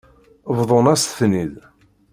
[0.57, 1.55] Bḍan-as-ten-id.